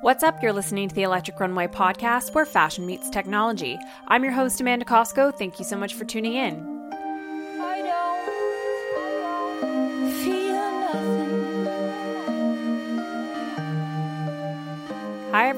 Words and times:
What's 0.00 0.22
up? 0.22 0.42
You're 0.42 0.52
listening 0.52 0.88
to 0.88 0.94
the 0.94 1.02
Electric 1.02 1.38
Runway 1.38 1.66
podcast 1.66 2.34
where 2.34 2.46
fashion 2.46 2.86
meets 2.86 3.10
technology. 3.10 3.78
I'm 4.06 4.24
your 4.24 4.32
host, 4.32 4.60
Amanda 4.60 4.84
Cosco. 4.84 5.30
Thank 5.30 5.58
you 5.58 5.64
so 5.64 5.76
much 5.76 5.94
for 5.94 6.04
tuning 6.04 6.34
in. 6.34 6.67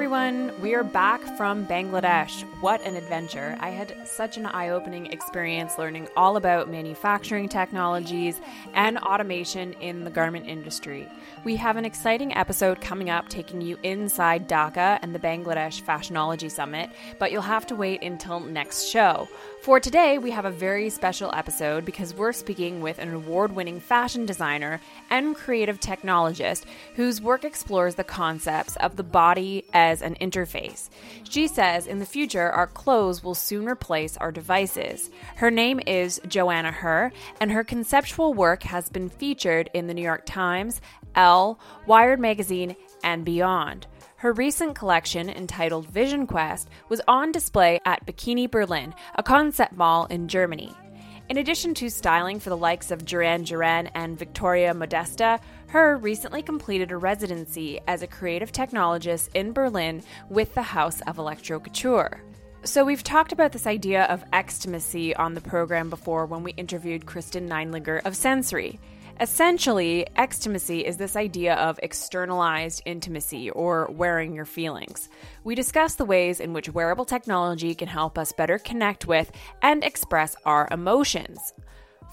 Everyone, 0.00 0.50
we 0.62 0.72
are 0.72 0.82
back 0.82 1.20
from 1.36 1.66
Bangladesh. 1.66 2.40
What 2.62 2.80
an 2.86 2.96
adventure! 2.96 3.54
I 3.60 3.68
had 3.68 4.08
such 4.08 4.38
an 4.38 4.46
eye 4.46 4.70
opening 4.70 5.12
experience 5.12 5.76
learning 5.76 6.08
all 6.16 6.38
about 6.38 6.70
manufacturing 6.70 7.50
technologies 7.50 8.40
and 8.72 8.96
automation 8.96 9.74
in 9.74 10.04
the 10.04 10.08
garment 10.08 10.46
industry. 10.46 11.06
We 11.44 11.54
have 11.56 11.76
an 11.76 11.84
exciting 11.84 12.34
episode 12.34 12.80
coming 12.80 13.10
up 13.10 13.28
taking 13.28 13.60
you 13.60 13.78
inside 13.82 14.48
Dhaka 14.48 14.98
and 15.02 15.14
the 15.14 15.18
Bangladesh 15.18 15.82
Fashionology 15.82 16.50
Summit, 16.50 16.88
but 17.18 17.30
you'll 17.30 17.42
have 17.42 17.66
to 17.66 17.76
wait 17.76 18.02
until 18.02 18.40
next 18.40 18.84
show. 18.84 19.28
For 19.62 19.78
today, 19.78 20.16
we 20.16 20.30
have 20.30 20.46
a 20.46 20.50
very 20.50 20.88
special 20.88 21.30
episode 21.34 21.84
because 21.84 22.14
we're 22.14 22.32
speaking 22.32 22.80
with 22.80 22.98
an 22.98 23.12
award 23.12 23.52
winning 23.52 23.78
fashion 23.78 24.24
designer 24.24 24.80
and 25.10 25.36
creative 25.36 25.78
technologist 25.78 26.64
whose 26.94 27.20
work 27.20 27.44
explores 27.44 27.94
the 27.94 28.04
concepts 28.04 28.76
of 28.76 28.96
the 28.96 29.02
body 29.02 29.66
as 29.74 29.89
an 30.00 30.16
interface. 30.20 30.88
She 31.28 31.48
says 31.48 31.86
in 31.86 31.98
the 31.98 32.06
future, 32.06 32.50
our 32.50 32.66
clothes 32.66 33.22
will 33.24 33.34
soon 33.34 33.66
replace 33.66 34.16
our 34.16 34.32
devices. 34.32 35.10
Her 35.36 35.50
name 35.50 35.80
is 35.86 36.20
Joanna 36.28 36.72
Hir, 36.72 37.12
and 37.40 37.50
her 37.50 37.64
conceptual 37.64 38.32
work 38.32 38.62
has 38.62 38.88
been 38.88 39.08
featured 39.08 39.68
in 39.74 39.86
the 39.86 39.94
New 39.94 40.02
York 40.02 40.24
Times, 40.24 40.80
Elle, 41.16 41.58
Wired 41.86 42.20
Magazine, 42.20 42.76
and 43.02 43.24
beyond. 43.24 43.86
Her 44.16 44.32
recent 44.32 44.76
collection, 44.76 45.28
entitled 45.30 45.88
Vision 45.88 46.26
Quest, 46.26 46.68
was 46.88 47.00
on 47.08 47.32
display 47.32 47.80
at 47.84 48.06
Bikini 48.06 48.50
Berlin, 48.50 48.94
a 49.14 49.22
concept 49.22 49.72
mall 49.72 50.06
in 50.06 50.28
Germany. 50.28 50.72
In 51.30 51.36
addition 51.38 51.74
to 51.74 51.88
styling 51.90 52.40
for 52.40 52.50
the 52.50 52.56
likes 52.56 52.90
of 52.90 53.04
Duran 53.04 53.44
Duran 53.44 53.86
and 53.94 54.18
Viktoria 54.18 54.74
Modesta, 54.74 55.38
Hir 55.68 55.96
recently 55.96 56.42
completed 56.42 56.90
a 56.90 56.96
residency 56.96 57.78
as 57.86 58.02
a 58.02 58.08
creative 58.08 58.50
technologist 58.50 59.28
in 59.32 59.52
Berlin 59.52 60.02
with 60.28 60.52
the 60.56 60.62
House 60.62 61.00
of 61.02 61.18
ElektroCouture. 61.18 62.18
So, 62.64 62.84
we've 62.84 63.04
talked 63.04 63.30
about 63.30 63.52
this 63.52 63.68
idea 63.68 64.06
of 64.06 64.24
extimacy 64.32 65.14
on 65.14 65.34
the 65.34 65.40
program 65.40 65.88
before 65.88 66.26
when 66.26 66.42
we 66.42 66.50
interviewed 66.56 67.06
Kristin 67.06 67.48
Neidlinger 67.48 68.04
of 68.04 68.14
Sensoree. 68.14 68.80
Essentially, 69.20 70.06
extimacy 70.16 70.80
is 70.80 70.96
this 70.96 71.14
idea 71.14 71.54
of 71.56 71.78
externalized 71.82 72.80
intimacy 72.86 73.50
or 73.50 73.86
wearing 73.92 74.34
your 74.34 74.46
feelings. 74.46 75.10
We 75.44 75.54
discuss 75.54 75.94
the 75.96 76.06
ways 76.06 76.40
in 76.40 76.54
which 76.54 76.72
wearable 76.72 77.04
technology 77.04 77.74
can 77.74 77.88
help 77.88 78.16
us 78.16 78.32
better 78.32 78.58
connect 78.58 79.06
with 79.06 79.30
and 79.60 79.84
express 79.84 80.36
our 80.46 80.68
emotions. 80.70 81.52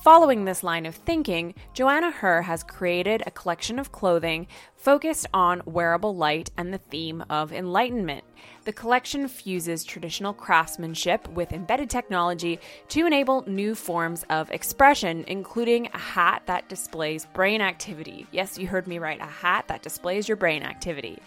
Following 0.02 0.45
this 0.45 0.64
line 0.64 0.86
of 0.86 0.95
thinking, 0.95 1.56
Joanna 1.73 2.12
Hir 2.12 2.44
has 2.44 2.64
created 2.64 3.23
a 3.26 3.31
collection 3.31 3.80
of 3.80 3.92
clothing 3.92 4.48
focused 4.76 5.26
on 5.34 5.64
wearable 5.66 6.16
light 6.16 6.52
and 6.56 6.72
the 6.72 6.78
theme 6.78 7.26
of 7.31 7.52
enlightenment. 7.52 8.23
The 8.66 8.73
collection 8.73 9.28
fuses 9.28 9.84
traditional 9.84 10.34
craftsmanship 10.34 11.28
with 11.30 11.52
embedded 11.52 11.90
technology 11.90 12.59
to 12.90 13.08
enable 13.08 13.44
new 13.48 13.73
forms 13.73 14.23
of 14.30 14.52
expression, 14.52 15.25
including 15.28 15.88
a 15.88 15.98
hat 15.98 16.44
that 16.45 16.70
displays 16.70 17.25
brain 17.34 17.59
activity. 17.59 18.28
Yes, 18.31 18.58
you 18.58 18.68
heard 18.68 18.88
me 18.88 19.00
right, 19.00 19.20
a 19.20 19.25
hat 19.25 19.68
that 19.68 19.81
displays 19.81 20.28
your 20.30 20.38
brain 20.38 20.62
activity. 20.62 21.18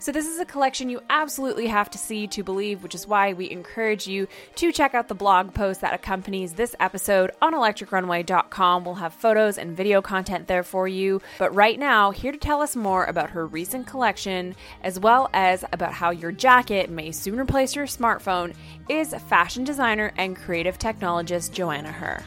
So, 0.00 0.12
this 0.12 0.28
is 0.28 0.38
a 0.38 0.44
collection 0.44 0.90
you 0.90 1.00
absolutely 1.10 1.66
have 1.66 1.90
to 1.90 1.98
see 1.98 2.28
to 2.28 2.44
believe, 2.44 2.84
which 2.84 2.94
is 2.94 3.08
why 3.08 3.32
we 3.32 3.50
encourage 3.50 4.06
you 4.06 4.28
to 4.54 4.70
check 4.70 4.94
out 4.94 5.08
the 5.08 5.14
blog 5.14 5.54
post 5.54 5.80
that 5.80 5.92
accompanies 5.92 6.52
this 6.52 6.76
episode 6.78 7.32
on 7.42 7.52
electricrunway.com. 7.52 8.84
We'll 8.84 8.94
have 8.94 9.12
photos 9.12 9.58
and 9.58 9.76
video 9.76 10.00
content 10.00 10.46
there 10.46 10.62
for 10.62 10.86
you. 10.86 11.20
But 11.40 11.52
right 11.52 11.78
now, 11.78 12.12
here 12.12 12.30
to 12.30 12.38
tell 12.38 12.62
us 12.62 12.76
more 12.76 13.06
about 13.06 13.30
her 13.30 13.44
recent 13.44 13.88
collection, 13.88 14.54
as 14.84 15.00
well 15.00 15.30
as 15.32 15.64
about 15.72 15.94
how 15.94 16.10
your 16.10 16.30
jacket 16.30 16.90
may 16.90 17.10
soon 17.10 17.40
replace 17.40 17.74
your 17.74 17.86
smartphone, 17.86 18.54
is 18.88 19.12
fashion 19.28 19.64
designer 19.64 20.12
and 20.16 20.36
creative 20.36 20.78
technologist 20.78 21.52
Joanna 21.52 21.90
Hir. 21.90 22.22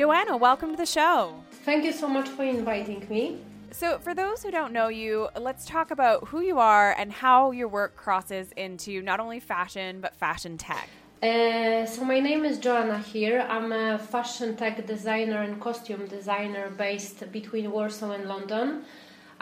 Joanna, 0.00 0.34
welcome 0.34 0.70
to 0.70 0.78
the 0.78 0.86
show. 0.86 1.44
Thank 1.66 1.84
you 1.84 1.92
so 1.92 2.08
much 2.08 2.26
for 2.26 2.42
inviting 2.42 3.06
me. 3.10 3.36
So, 3.70 3.98
for 3.98 4.14
those 4.14 4.42
who 4.42 4.50
don't 4.50 4.72
know 4.72 4.88
you, 4.88 5.28
let's 5.38 5.66
talk 5.66 5.90
about 5.90 6.28
who 6.28 6.40
you 6.40 6.58
are 6.58 6.92
and 6.92 7.12
how 7.12 7.50
your 7.50 7.68
work 7.68 7.96
crosses 7.96 8.50
into 8.56 9.02
not 9.02 9.20
only 9.20 9.40
fashion, 9.40 10.00
but 10.00 10.16
fashion 10.16 10.56
tech. 10.56 10.88
Uh, 11.22 11.84
so, 11.84 12.02
my 12.02 12.18
name 12.18 12.46
is 12.46 12.56
Joanna 12.58 12.96
Hir. 12.96 13.46
I'm 13.46 13.72
a 13.72 13.98
fashion 13.98 14.56
tech 14.56 14.86
designer 14.86 15.42
and 15.42 15.60
costume 15.60 16.06
designer 16.06 16.70
based 16.70 17.30
between 17.30 17.70
Warsaw 17.70 18.12
and 18.12 18.26
London. 18.26 18.84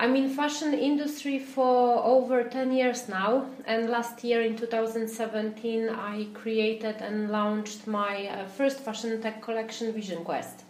I'm 0.00 0.14
in 0.14 0.28
fashion 0.28 0.74
industry 0.74 1.40
for 1.40 2.04
over 2.04 2.44
10 2.44 2.70
years 2.70 3.08
now 3.08 3.46
and 3.66 3.90
last 3.90 4.22
year 4.22 4.42
in 4.42 4.56
2017 4.56 5.88
I 5.88 6.28
created 6.34 7.02
and 7.02 7.32
launched 7.32 7.84
my 7.88 8.28
uh, 8.28 8.46
first 8.46 8.78
fashion 8.78 9.20
tech 9.20 9.42
collection 9.42 9.92
Vision 9.92 10.24
Quest. 10.24 10.62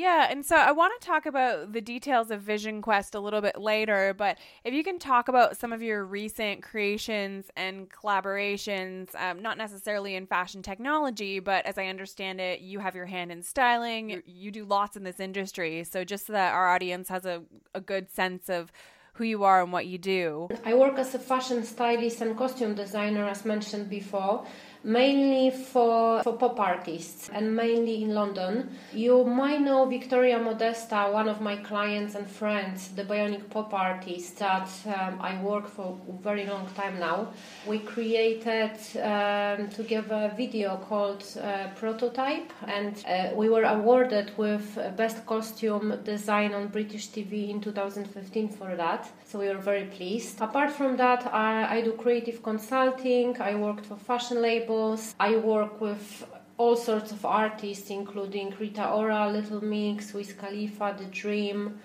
Yeah, 0.00 0.28
and 0.30 0.46
so 0.46 0.56
I 0.56 0.72
want 0.72 0.98
to 0.98 1.06
talk 1.06 1.26
about 1.26 1.74
the 1.74 1.82
details 1.82 2.30
of 2.30 2.40
Vision 2.40 2.80
Quest 2.80 3.14
a 3.14 3.20
little 3.20 3.42
bit 3.42 3.60
later, 3.60 4.14
but 4.16 4.38
if 4.64 4.72
you 4.72 4.82
can 4.82 4.98
talk 4.98 5.28
about 5.28 5.58
some 5.58 5.74
of 5.74 5.82
your 5.82 6.06
recent 6.06 6.62
creations 6.62 7.50
and 7.54 7.86
collaborations, 7.90 9.14
um, 9.14 9.42
not 9.42 9.58
necessarily 9.58 10.14
in 10.14 10.26
fashion 10.26 10.62
technology, 10.62 11.38
but 11.38 11.66
as 11.66 11.76
I 11.76 11.88
understand 11.88 12.40
it, 12.40 12.60
you 12.60 12.78
have 12.78 12.94
your 12.94 13.04
hand 13.04 13.30
in 13.30 13.42
styling, 13.42 14.08
you, 14.08 14.22
you 14.24 14.50
do 14.50 14.64
lots 14.64 14.96
in 14.96 15.04
this 15.04 15.20
industry. 15.20 15.84
So 15.84 16.02
just 16.02 16.28
so 16.28 16.32
that 16.32 16.54
our 16.54 16.74
audience 16.74 17.10
has 17.10 17.26
a, 17.26 17.42
a 17.74 17.82
good 17.82 18.10
sense 18.10 18.48
of 18.48 18.72
who 19.14 19.24
you 19.24 19.44
are 19.44 19.62
and 19.62 19.70
what 19.70 19.84
you 19.84 19.98
do. 19.98 20.48
I 20.64 20.72
work 20.72 20.98
as 20.98 21.14
a 21.14 21.18
fashion 21.18 21.62
stylist 21.62 22.22
and 22.22 22.34
costume 22.38 22.74
designer, 22.74 23.28
as 23.28 23.44
mentioned 23.44 23.90
before 23.90 24.46
mainly 24.82 25.50
for, 25.50 26.22
for 26.22 26.32
pop 26.36 26.58
artists 26.58 27.28
and 27.32 27.54
mainly 27.54 28.02
in 28.02 28.14
London. 28.14 28.70
You 28.92 29.24
might 29.24 29.60
know 29.60 29.86
Viktoria 29.86 30.42
Modesta, 30.42 31.10
one 31.12 31.28
of 31.28 31.40
my 31.40 31.56
clients 31.56 32.14
and 32.14 32.28
friends, 32.28 32.88
the 32.88 33.04
bionic 33.04 33.50
pop 33.50 33.74
artist 33.74 34.38
that 34.38 34.68
um, 34.86 35.18
I 35.20 35.40
work 35.42 35.68
for 35.68 35.98
a 36.08 36.22
very 36.22 36.46
long 36.46 36.66
time 36.74 36.98
now. 36.98 37.28
We 37.66 37.80
created 37.80 38.72
um, 38.96 39.68
together 39.68 40.30
a 40.32 40.36
video 40.36 40.76
called 40.88 41.24
uh, 41.40 41.68
Prototype 41.76 42.52
and 42.66 43.04
uh, 43.06 43.34
we 43.34 43.48
were 43.48 43.64
awarded 43.64 44.32
with 44.38 44.78
Best 44.96 45.26
Costume 45.26 45.98
Design 46.04 46.54
on 46.54 46.68
British 46.68 47.08
TV 47.08 47.50
in 47.50 47.60
2015 47.60 48.48
for 48.48 48.76
that. 48.76 49.10
So 49.26 49.38
we 49.38 49.48
were 49.48 49.58
very 49.58 49.84
pleased. 49.84 50.40
Apart 50.40 50.72
from 50.72 50.96
that, 50.96 51.26
I, 51.32 51.78
I 51.78 51.80
do 51.82 51.92
creative 51.92 52.42
consulting, 52.42 53.40
I 53.40 53.54
worked 53.54 53.86
for 53.86 53.96
fashion 53.96 54.40
labels 54.40 54.69
labels. 54.70 55.14
I 55.18 55.36
work 55.36 55.80
with 55.80 56.26
all 56.56 56.76
sorts 56.76 57.12
of 57.12 57.24
artists, 57.24 57.90
including 57.90 58.54
Rita 58.58 58.90
Ora, 58.90 59.30
Little 59.30 59.64
Mix, 59.64 60.12
Wiz 60.12 60.32
Khalifa, 60.32 60.94
The 60.98 61.06
Dream, 61.06 61.78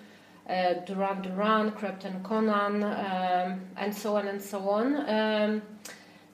uh, 0.48 0.74
Duran 0.86 1.22
Duran, 1.22 1.72
Krypton 1.72 2.22
Conan, 2.22 2.82
um, 2.84 3.60
and 3.76 3.94
so 3.94 4.16
on 4.16 4.28
and 4.28 4.40
so 4.40 4.68
on. 4.68 4.86
Um, 5.08 5.62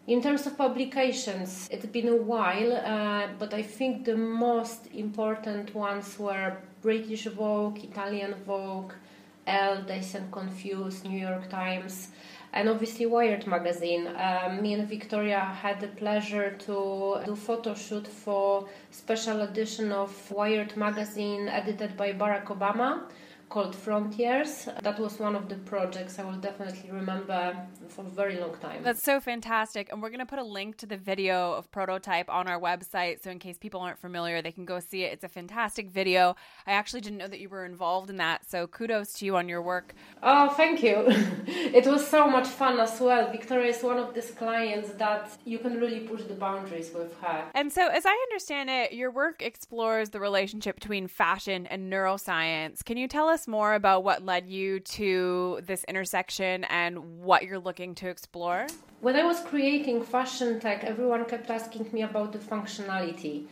in 0.06 0.20
terms 0.20 0.46
of 0.46 0.58
publications, 0.58 1.68
it's 1.70 1.86
been 1.86 2.08
a 2.08 2.16
while, 2.16 2.72
uh, 2.72 3.28
but 3.38 3.54
I 3.54 3.62
think 3.62 4.04
the 4.04 4.16
most 4.16 4.88
important 4.92 5.74
ones 5.74 6.18
were 6.18 6.56
British 6.82 7.26
Vogue, 7.26 7.78
Italian 7.84 8.34
Vogue, 8.44 8.92
Elle, 9.46 9.82
Dazed 9.82 10.16
and 10.16 10.32
Confused, 10.32 11.04
New 11.04 11.18
York 11.18 11.48
Times 11.48 12.08
and 12.52 12.68
obviously 12.68 13.06
Wired 13.06 13.46
magazine. 13.46 14.06
Um, 14.08 14.62
me 14.62 14.74
and 14.74 14.88
Viktoria 14.88 15.54
had 15.54 15.80
the 15.80 15.88
pleasure 15.88 16.50
to 16.66 17.20
do 17.24 17.34
photo 17.34 17.74
shoot 17.74 18.06
for 18.06 18.68
special 18.90 19.42
edition 19.42 19.92
of 19.92 20.10
Wired 20.30 20.76
magazine 20.76 21.48
edited 21.48 21.96
by 21.96 22.12
Barack 22.12 22.46
Obama 22.46 23.02
called 23.52 23.74
Frontiers. 23.74 24.66
That 24.80 24.98
was 24.98 25.18
one 25.18 25.36
of 25.36 25.50
the 25.50 25.56
projects 25.56 26.18
I 26.18 26.24
will 26.24 26.40
definitely 26.48 26.90
remember 26.90 27.54
for 27.88 28.00
a 28.06 28.08
very 28.08 28.40
long 28.40 28.56
time. 28.56 28.82
That's 28.82 29.02
so 29.02 29.20
fantastic. 29.20 29.92
And 29.92 30.00
we're 30.00 30.08
going 30.08 30.26
to 30.26 30.32
put 30.34 30.38
a 30.38 30.50
link 30.58 30.78
to 30.78 30.86
the 30.86 30.96
video 30.96 31.52
of 31.52 31.70
Prototype 31.70 32.30
on 32.30 32.48
our 32.48 32.58
website. 32.58 33.22
So, 33.22 33.30
in 33.30 33.38
case 33.38 33.58
people 33.58 33.80
aren't 33.80 33.98
familiar, 33.98 34.40
they 34.40 34.52
can 34.52 34.64
go 34.64 34.80
see 34.80 35.02
it. 35.04 35.12
It's 35.12 35.24
a 35.24 35.28
fantastic 35.28 35.90
video. 35.90 36.34
I 36.66 36.72
actually 36.72 37.02
didn't 37.02 37.18
know 37.18 37.28
that 37.28 37.40
you 37.40 37.50
were 37.50 37.66
involved 37.66 38.08
in 38.08 38.16
that. 38.16 38.48
So, 38.48 38.66
kudos 38.66 39.12
to 39.18 39.26
you 39.26 39.36
on 39.36 39.50
your 39.50 39.60
work. 39.60 39.94
Oh, 40.22 40.48
thank 40.48 40.82
you. 40.82 41.04
it 41.46 41.86
was 41.86 42.06
so 42.06 42.26
much 42.26 42.48
fun 42.48 42.80
as 42.80 42.98
well. 43.02 43.26
Viktoria 43.26 43.68
is 43.68 43.82
one 43.82 43.98
of 43.98 44.14
these 44.14 44.30
clients 44.30 44.92
that 44.92 45.30
you 45.44 45.58
can 45.58 45.78
really 45.78 46.00
push 46.00 46.22
the 46.22 46.34
boundaries 46.34 46.90
with 46.94 47.14
her. 47.20 47.44
And 47.54 47.70
so, 47.70 47.86
as 47.88 48.06
I 48.06 48.16
understand 48.30 48.70
it, 48.70 48.94
your 48.94 49.10
work 49.10 49.42
explores 49.42 50.08
the 50.08 50.20
relationship 50.20 50.76
between 50.76 51.06
fashion 51.06 51.66
and 51.66 51.92
neuroscience. 51.92 52.82
Can 52.82 52.96
you 52.96 53.08
tell 53.08 53.28
us 53.28 53.41
more 53.46 53.74
about 53.74 54.04
what 54.04 54.24
led 54.24 54.46
you 54.46 54.80
to 54.80 55.60
this 55.66 55.84
intersection 55.84 56.64
and 56.64 57.22
what 57.22 57.44
you're 57.44 57.58
looking 57.58 57.94
to 57.96 58.08
explore? 58.08 58.66
When 59.00 59.16
I 59.16 59.24
was 59.24 59.40
creating 59.40 60.04
fashion 60.04 60.60
tech, 60.60 60.84
everyone 60.84 61.24
kept 61.24 61.50
asking 61.50 61.90
me 61.92 62.02
about 62.02 62.32
the 62.32 62.38
functionality. 62.38 63.46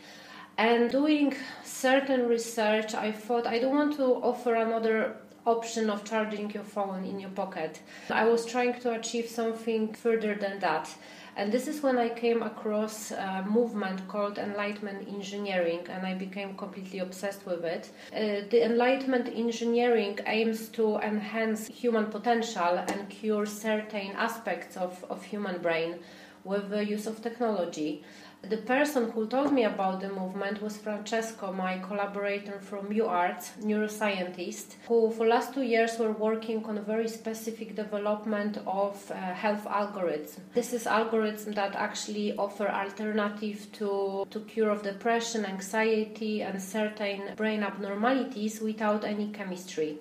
And 0.57 0.91
doing 0.91 1.35
certain 1.63 2.27
research, 2.27 2.93
I 2.93 3.11
thought 3.11 3.47
I 3.47 3.59
don't 3.59 3.75
want 3.75 3.95
to 3.97 4.03
offer 4.03 4.55
another 4.55 5.17
option 5.45 5.89
of 5.89 6.03
charging 6.03 6.51
your 6.51 6.63
phone 6.63 7.03
in 7.03 7.19
your 7.19 7.31
pocket. 7.31 7.81
I 8.09 8.25
was 8.25 8.45
trying 8.45 8.79
to 8.81 8.93
achieve 8.93 9.27
something 9.27 9.93
further 9.93 10.35
than 10.35 10.59
that. 10.59 10.93
And 11.35 11.51
this 11.51 11.67
is 11.67 11.81
when 11.81 11.97
I 11.97 12.09
came 12.09 12.41
across 12.43 13.11
a 13.11 13.45
movement 13.49 14.07
called 14.07 14.37
Enlightenment 14.37 15.07
Engineering, 15.07 15.87
and 15.89 16.05
I 16.05 16.13
became 16.13 16.57
completely 16.57 16.99
obsessed 16.99 17.45
with 17.45 17.63
it. 17.63 17.89
Uh, 18.13 18.47
the 18.49 18.65
Enlightenment 18.65 19.29
Engineering 19.33 20.19
aims 20.27 20.67
to 20.69 20.97
enhance 20.97 21.67
human 21.67 22.07
potential 22.07 22.77
and 22.77 23.09
cure 23.09 23.45
certain 23.45 24.11
aspects 24.17 24.75
of, 24.75 25.03
of 25.09 25.23
human 25.23 25.61
brain 25.61 25.99
with 26.43 26.69
the 26.69 26.85
use 26.85 27.07
of 27.07 27.21
technology 27.21 28.03
the 28.43 28.57
person 28.57 29.11
who 29.11 29.27
told 29.27 29.53
me 29.53 29.65
about 29.65 30.01
the 30.01 30.09
movement 30.09 30.61
was 30.61 30.75
Francesco, 30.75 31.53
my 31.53 31.77
collaborator 31.77 32.59
from 32.59 32.87
UArts, 32.87 33.51
neuroscientist, 33.61 34.75
who 34.87 35.11
for 35.11 35.27
last 35.27 35.53
two 35.53 35.61
years 35.61 35.99
were 35.99 36.11
working 36.11 36.65
on 36.65 36.77
a 36.77 36.81
very 36.81 37.07
specific 37.07 37.75
development 37.75 38.57
of 38.65 39.11
uh, 39.11 39.15
health 39.33 39.65
algorithms. 39.65 40.39
This 40.55 40.73
is 40.73 40.85
algorithms 40.85 41.53
that 41.55 41.75
actually 41.75 42.35
offer 42.35 42.67
alternative 42.67 43.71
to, 43.73 44.25
to 44.29 44.39
cure 44.41 44.71
of 44.71 44.81
depression, 44.81 45.45
anxiety, 45.45 46.41
and 46.41 46.61
certain 46.61 47.35
brain 47.35 47.61
abnormalities 47.61 48.59
without 48.59 49.05
any 49.05 49.29
chemistry. 49.29 49.99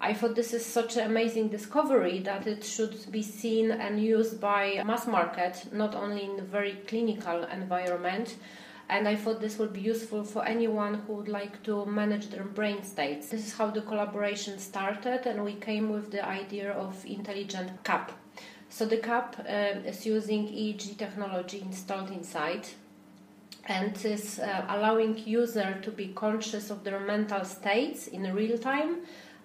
I 0.00 0.14
thought 0.14 0.36
this 0.36 0.54
is 0.54 0.64
such 0.64 0.96
an 0.96 1.06
amazing 1.06 1.48
discovery 1.48 2.20
that 2.20 2.46
it 2.46 2.62
should 2.64 3.10
be 3.10 3.22
seen 3.22 3.72
and 3.72 4.00
used 4.00 4.40
by 4.40 4.82
mass 4.86 5.06
market, 5.08 5.72
not 5.72 5.94
only 5.94 6.24
in 6.24 6.38
a 6.38 6.42
very 6.42 6.74
clinical 6.86 7.44
environment. 7.44 8.36
And 8.88 9.08
I 9.08 9.16
thought 9.16 9.40
this 9.40 9.58
would 9.58 9.72
be 9.72 9.80
useful 9.80 10.24
for 10.24 10.46
anyone 10.46 10.94
who 10.94 11.14
would 11.14 11.28
like 11.28 11.62
to 11.64 11.84
manage 11.84 12.30
their 12.30 12.44
brain 12.44 12.82
states. 12.84 13.28
This 13.28 13.46
is 13.46 13.54
how 13.54 13.70
the 13.70 13.82
collaboration 13.82 14.58
started, 14.58 15.26
and 15.26 15.44
we 15.44 15.54
came 15.54 15.90
with 15.90 16.10
the 16.10 16.24
idea 16.24 16.72
of 16.72 17.04
intelligent 17.04 17.84
cap. 17.84 18.12
So 18.70 18.86
the 18.86 18.98
cap 18.98 19.36
uh, 19.40 19.80
is 19.84 20.06
using 20.06 20.46
EEG 20.46 20.96
technology 20.96 21.60
installed 21.60 22.10
inside 22.10 22.68
and 23.66 24.02
is 24.04 24.38
uh, 24.38 24.64
allowing 24.68 25.18
user 25.26 25.78
to 25.82 25.90
be 25.90 26.08
conscious 26.08 26.70
of 26.70 26.84
their 26.84 27.00
mental 27.00 27.44
states 27.44 28.06
in 28.06 28.22
real 28.34 28.56
time 28.56 28.98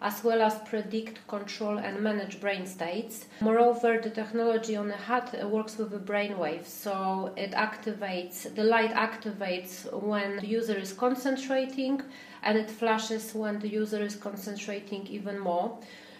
as 0.03 0.21
well 0.23 0.41
as 0.41 0.55
predict, 0.69 1.25
control, 1.27 1.77
and 1.79 2.01
manage 2.01 2.41
brain 2.41 2.67
states. 2.67 3.25
Moreover, 3.39 3.99
the 4.03 4.09
technology 4.09 4.75
on 4.75 4.89
the 4.89 4.97
hat 4.97 5.33
uh, 5.33 5.47
works 5.47 5.77
with 5.77 5.91
the 5.91 5.97
brain 5.97 6.37
waves, 6.37 6.71
so 6.71 7.33
it 7.37 7.51
activates, 7.51 8.53
the 8.53 8.65
light 8.65 8.91
activates 8.91 9.91
when 10.03 10.35
the 10.37 10.47
user 10.47 10.75
is 10.75 10.91
concentrating 10.91 12.01
and 12.43 12.57
it 12.57 12.69
flashes 12.69 13.33
when 13.33 13.59
the 13.59 13.69
user 13.69 14.03
is 14.03 14.17
concentrating 14.17 15.07
even 15.07 15.39
more. 15.39 15.79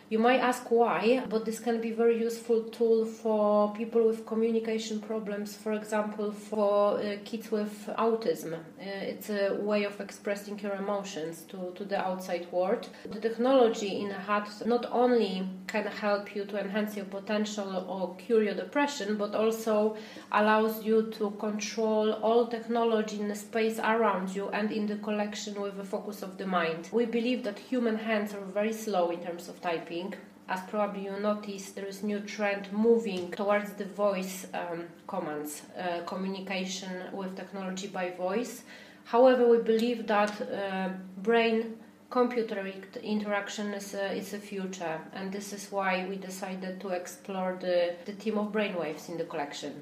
You 0.09 0.19
might 0.19 0.41
ask 0.41 0.69
why, 0.69 1.23
but 1.29 1.45
this 1.45 1.59
can 1.59 1.81
be 1.81 1.91
a 1.91 1.95
very 1.95 2.19
useful 2.19 2.63
tool 2.65 3.05
for 3.05 3.73
people 3.73 4.05
with 4.05 4.25
communication 4.25 4.99
problems, 4.99 5.55
for 5.55 5.73
example, 5.73 6.31
for 6.31 6.99
uh, 6.99 7.15
kids 7.25 7.49
with 7.49 7.89
autism. 7.97 8.53
Uh, 8.53 8.59
it's 8.79 9.29
a 9.29 9.55
way 9.55 9.85
of 9.85 9.99
expressing 9.99 10.59
your 10.59 10.75
emotions 10.75 11.43
to, 11.49 11.71
to 11.75 11.83
the 11.85 11.99
outside 11.99 12.45
world. 12.51 12.89
The 13.09 13.19
technology 13.19 14.01
in 14.01 14.11
a 14.11 14.19
hat 14.19 14.49
not 14.65 14.85
only 14.91 15.47
can 15.67 15.87
help 15.87 16.35
you 16.35 16.45
to 16.45 16.59
enhance 16.59 16.95
your 16.95 17.05
potential 17.05 17.85
or 17.87 18.15
cure 18.17 18.43
your 18.43 18.55
depression, 18.55 19.17
but 19.17 19.33
also 19.33 19.95
allows 20.31 20.83
you 20.83 21.11
to 21.17 21.31
control 21.39 22.13
all 22.13 22.47
technology 22.47 23.19
in 23.19 23.29
the 23.29 23.35
space 23.35 23.79
around 23.79 24.35
you 24.35 24.49
and 24.49 24.71
in 24.71 24.85
the 24.85 24.97
collection 24.97 25.59
with 25.59 25.79
a 25.79 25.83
focus 25.83 26.21
of 26.21 26.37
the 26.37 26.45
mind. 26.45 26.89
We 26.91 27.05
believe 27.05 27.43
that 27.43 27.57
human 27.57 27.95
hands 27.95 28.33
are 28.33 28.41
very 28.41 28.73
slow 28.73 29.09
in 29.09 29.23
terms 29.23 29.49
of 29.49 29.59
typing 29.61 30.02
as 30.49 30.61
probably 30.69 31.05
you 31.05 31.19
noticed, 31.19 31.75
there 31.75 31.85
is 31.85 32.03
new 32.03 32.19
trend 32.19 32.71
moving 32.71 33.31
towards 33.31 33.71
the 33.73 33.85
voice 33.85 34.47
um, 34.53 34.85
commands, 35.07 35.61
uh, 35.77 36.01
communication 36.05 36.91
with 37.13 37.35
technology 37.35 37.87
by 37.87 38.11
voice. 38.11 38.63
However, 39.05 39.47
we 39.47 39.59
believe 39.59 40.07
that 40.07 40.33
uh, 40.41 40.89
brain 41.17 41.77
computer 42.09 42.71
interaction 43.01 43.73
is 43.73 43.93
a, 43.93 44.13
is 44.13 44.33
a 44.33 44.37
future, 44.37 44.99
and 45.13 45.31
this 45.31 45.53
is 45.53 45.71
why 45.71 46.05
we 46.09 46.15
decided 46.17 46.79
to 46.81 46.89
explore 46.89 47.57
the, 47.59 47.95
the 48.05 48.11
theme 48.11 48.37
of 48.37 48.51
brainwaves 48.51 49.09
in 49.09 49.17
the 49.17 49.23
collection. 49.23 49.73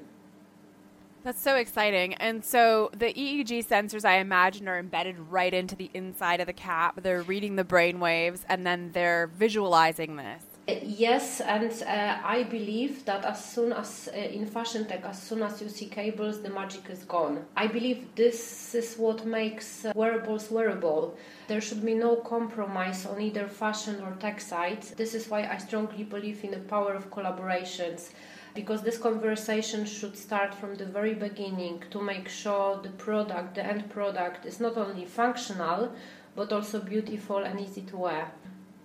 That's 1.24 1.40
so 1.40 1.54
exciting. 1.54 2.14
And 2.14 2.44
so 2.44 2.90
the 2.92 3.12
EEG 3.12 3.66
sensors, 3.66 4.04
I 4.04 4.18
imagine, 4.18 4.68
are 4.68 4.78
embedded 4.78 5.18
right 5.18 5.54
into 5.54 5.76
the 5.76 5.88
inside 5.94 6.40
of 6.40 6.46
the 6.46 6.52
cap. 6.52 7.00
They're 7.02 7.22
reading 7.22 7.54
the 7.54 7.64
brain 7.64 8.00
waves 8.00 8.44
and 8.48 8.66
then 8.66 8.90
they're 8.92 9.28
visualizing 9.28 10.16
this. 10.16 10.42
Yes, 10.82 11.40
and 11.40 11.72
uh, 11.82 12.18
I 12.24 12.44
believe 12.44 13.04
that 13.04 13.24
as 13.24 13.44
soon 13.44 13.72
as 13.72 14.08
uh, 14.14 14.16
in 14.16 14.46
fashion 14.46 14.86
tech, 14.86 15.04
as 15.04 15.20
soon 15.20 15.42
as 15.42 15.60
you 15.60 15.68
see 15.68 15.86
cables, 15.86 16.40
the 16.40 16.50
magic 16.50 16.88
is 16.88 17.02
gone. 17.02 17.44
I 17.56 17.66
believe 17.66 18.06
this 18.14 18.72
is 18.72 18.94
what 18.96 19.26
makes 19.26 19.84
uh, 19.84 19.92
wearables 19.96 20.52
wearable. 20.52 21.16
There 21.48 21.60
should 21.60 21.84
be 21.84 21.94
no 21.94 22.14
compromise 22.14 23.06
on 23.06 23.20
either 23.20 23.48
fashion 23.48 24.00
or 24.02 24.12
tech 24.20 24.40
sides. 24.40 24.92
This 24.92 25.14
is 25.14 25.28
why 25.28 25.48
I 25.48 25.58
strongly 25.58 26.04
believe 26.04 26.44
in 26.44 26.52
the 26.52 26.58
power 26.58 26.94
of 26.94 27.10
collaborations 27.10 28.10
because 28.54 28.82
this 28.82 28.98
conversation 28.98 29.84
should 29.84 30.16
start 30.16 30.54
from 30.54 30.74
the 30.74 30.84
very 30.84 31.14
beginning 31.14 31.82
to 31.90 32.00
make 32.00 32.28
sure 32.28 32.80
the 32.82 32.90
product, 32.90 33.54
the 33.54 33.64
end 33.64 33.88
product, 33.90 34.44
is 34.44 34.60
not 34.60 34.76
only 34.76 35.04
functional 35.04 35.92
but 36.34 36.52
also 36.52 36.80
beautiful 36.80 37.38
and 37.38 37.60
easy 37.60 37.82
to 37.82 37.96
wear. 37.96 38.32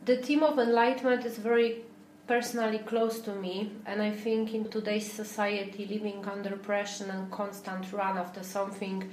The 0.06 0.18
theme 0.18 0.44
of 0.44 0.60
enlightenment 0.60 1.26
is 1.26 1.38
very 1.38 1.84
personally 2.28 2.80
close 2.80 3.20
to 3.22 3.34
me, 3.34 3.72
and 3.86 4.02
I 4.02 4.12
think 4.12 4.54
in 4.54 4.70
today's 4.70 5.10
society, 5.12 5.86
living 5.86 6.26
under 6.26 6.58
pressure 6.58 7.10
and 7.10 7.32
constant 7.32 7.92
run 7.94 8.18
after 8.18 8.44
something 8.44 9.10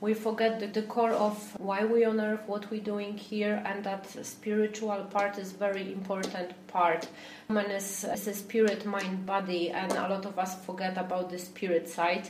we 0.00 0.14
forget 0.14 0.60
the, 0.60 0.66
the 0.68 0.82
core 0.82 1.10
of 1.10 1.58
why 1.58 1.84
we 1.84 2.04
on 2.04 2.20
earth, 2.20 2.40
what 2.46 2.70
we're 2.70 2.80
doing 2.80 3.16
here, 3.16 3.60
and 3.64 3.82
that 3.84 4.06
spiritual 4.24 5.02
part 5.10 5.38
is 5.38 5.52
very 5.52 5.92
important 5.92 6.52
part. 6.68 7.08
Man 7.48 7.70
is, 7.70 8.04
is 8.04 8.28
a 8.28 8.34
spirit, 8.34 8.86
mind, 8.86 9.26
body, 9.26 9.70
and 9.70 9.90
a 9.92 10.08
lot 10.08 10.24
of 10.24 10.38
us 10.38 10.64
forget 10.64 10.96
about 10.96 11.30
the 11.30 11.38
spirit 11.38 11.88
side. 11.88 12.28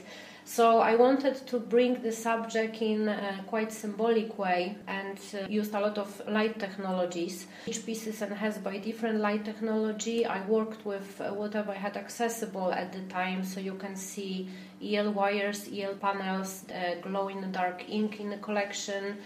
So 0.50 0.78
I 0.78 0.94
wanted 0.94 1.46
to 1.48 1.60
bring 1.60 2.00
the 2.00 2.10
subject 2.10 2.80
in 2.80 3.06
a 3.06 3.44
quite 3.46 3.70
symbolic 3.70 4.38
way 4.38 4.78
and 4.86 5.20
uh, 5.34 5.46
used 5.46 5.74
a 5.74 5.78
lot 5.78 5.98
of 5.98 6.26
light 6.26 6.58
technologies. 6.58 7.46
Each 7.66 7.84
piece 7.84 8.06
is 8.06 8.22
enhanced 8.22 8.64
by 8.64 8.78
different 8.78 9.20
light 9.20 9.44
technology. 9.44 10.24
I 10.24 10.40
worked 10.46 10.86
with 10.86 11.20
uh, 11.20 11.34
whatever 11.34 11.72
I 11.72 11.74
had 11.74 11.98
accessible 11.98 12.72
at 12.72 12.94
the 12.94 13.02
time, 13.12 13.44
so 13.44 13.60
you 13.60 13.74
can 13.74 13.94
see 13.94 14.48
EL 14.82 15.12
wires, 15.12 15.68
EL 15.70 15.96
panels, 15.96 16.64
uh, 16.70 16.94
glow 17.02 17.28
in 17.28 17.42
the 17.42 17.48
dark 17.48 17.84
ink 17.86 18.18
in 18.18 18.30
the 18.30 18.38
collection, 18.38 19.18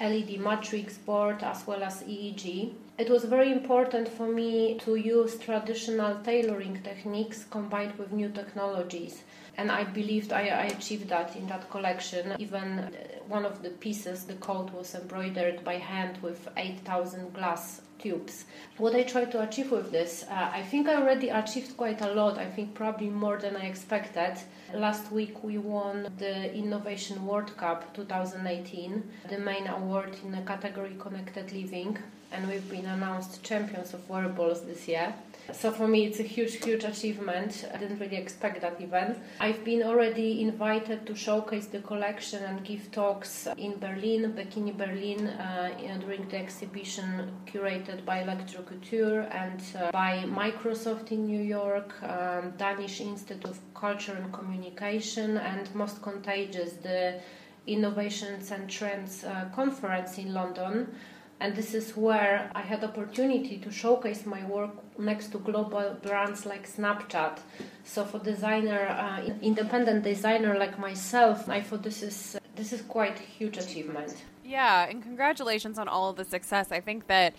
LED 0.00 0.38
matrix 0.38 0.96
board, 0.96 1.42
as 1.42 1.66
well 1.66 1.82
as 1.82 2.04
EEG. 2.04 2.72
It 2.98 3.10
was 3.10 3.24
very 3.24 3.50
important 3.50 4.06
for 4.06 4.28
me 4.28 4.78
to 4.84 4.94
use 4.94 5.38
traditional 5.38 6.20
tailoring 6.22 6.80
techniques 6.84 7.44
combined 7.50 7.98
with 7.98 8.12
new 8.12 8.28
technologies 8.28 9.24
and 9.58 9.72
I 9.72 9.82
believed 9.84 10.32
I, 10.32 10.46
I, 10.48 10.66
achieved 10.66 11.08
that 11.08 11.34
in 11.34 11.48
that 11.48 11.68
collection. 11.68 12.36
Even 12.38 12.78
uh, 12.78 12.90
one 13.26 13.44
of 13.44 13.60
the 13.62 13.70
pieces, 13.70 14.24
the 14.24 14.34
coat 14.34 14.72
was 14.72 14.94
embroidered 14.94 15.64
by 15.64 15.74
hand 15.74 16.16
with 16.22 16.48
8,000 16.56 17.34
glass 17.34 17.82
tubes. 17.98 18.44
What 18.76 18.94
I 18.94 19.02
tried 19.02 19.32
to 19.32 19.42
achieve 19.42 19.72
with 19.72 19.90
this, 19.90 20.24
uh, 20.30 20.50
I 20.54 20.62
think 20.62 20.88
I 20.88 20.94
already 20.94 21.28
achieved 21.30 21.76
quite 21.76 22.00
a 22.00 22.14
lot. 22.14 22.38
I 22.38 22.48
think 22.48 22.74
probably 22.74 23.10
more 23.10 23.36
than 23.36 23.56
I 23.56 23.66
expected. 23.66 24.38
Last 24.72 25.10
week 25.10 25.42
we 25.42 25.58
won 25.58 26.08
the 26.18 26.54
Innovation 26.54 27.26
World 27.26 27.56
Cup 27.56 27.92
2018, 27.94 29.02
the 29.28 29.38
main 29.38 29.66
award 29.66 30.16
in 30.22 30.30
the 30.30 30.42
category 30.42 30.94
Connected 31.00 31.52
Living. 31.52 31.98
and 32.30 32.46
we've 32.48 32.68
been 32.68 32.86
announced 32.86 33.42
champions 33.42 33.94
of 33.94 34.08
wearables 34.08 34.62
this 34.66 34.86
year. 34.86 35.14
So 35.52 35.70
for 35.70 35.88
me, 35.88 36.04
it's 36.04 36.20
a 36.20 36.24
huge, 36.24 36.62
huge 36.62 36.84
achievement. 36.84 37.64
I 37.72 37.78
didn't 37.78 37.98
really 37.98 38.16
expect 38.16 38.60
that 38.60 38.78
even. 38.80 39.16
I've 39.40 39.64
been 39.64 39.82
already 39.82 40.42
invited 40.42 41.06
to 41.06 41.14
showcase 41.14 41.66
the 41.66 41.80
collection 41.80 42.44
and 42.44 42.62
give 42.64 42.92
talks 42.92 43.48
in 43.56 43.78
Berlin, 43.78 44.34
Bikini 44.36 44.76
Berlin, 44.76 45.26
uh, 45.26 45.70
during 46.00 46.28
the 46.28 46.36
exhibition 46.36 47.32
curated 47.46 48.04
by 48.04 48.24
ElektroCouture 48.24 49.34
and 49.34 49.62
uh, 49.76 49.90
by 49.90 50.24
Microsoft 50.26 51.12
in 51.12 51.26
New 51.26 51.40
York, 51.40 51.94
um, 52.02 52.52
Danish 52.58 53.00
Institute 53.00 53.44
of 53.46 53.58
Culture 53.74 54.12
and 54.12 54.30
Communication, 54.32 55.38
and 55.38 55.74
Most 55.74 56.02
Contagious, 56.02 56.74
the 56.74 57.20
Innovations 57.66 58.50
and 58.50 58.68
Trends 58.68 59.24
uh, 59.24 59.46
conference 59.54 60.18
in 60.18 60.34
London 60.34 60.94
and 61.40 61.54
this 61.54 61.74
is 61.74 61.96
where 61.96 62.50
I 62.54 62.62
had 62.62 62.82
opportunity 62.82 63.58
to 63.58 63.70
showcase 63.70 64.26
my 64.26 64.44
work 64.46 64.72
next 64.98 65.28
to 65.32 65.38
global 65.38 65.96
brands 66.02 66.44
like 66.44 66.68
Snapchat. 66.68 67.38
So 67.84 68.04
for 68.04 68.18
designer, 68.18 68.88
uh, 68.88 69.32
independent 69.40 70.02
designer 70.02 70.58
like 70.58 70.78
myself, 70.78 71.48
I 71.48 71.60
thought 71.60 71.82
this 71.82 72.02
is 72.02 72.36
this 72.56 72.72
is 72.72 72.82
quite 72.82 73.18
huge 73.18 73.56
achievement. 73.56 74.16
Yeah, 74.44 74.88
and 74.88 75.02
congratulations 75.02 75.78
on 75.78 75.86
all 75.86 76.10
of 76.10 76.16
the 76.16 76.24
success. 76.24 76.72
I 76.72 76.80
think 76.80 77.06
that 77.06 77.34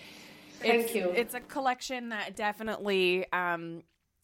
Thank 0.59 0.85
it's, 0.85 0.95
you. 0.95 1.09
It's 1.09 1.33
a 1.33 1.41
collection 1.41 2.09
that 2.09 2.35
definitely 2.35 3.25
um, 3.33 3.83